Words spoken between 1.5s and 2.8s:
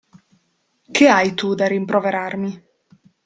da rimproverarmi?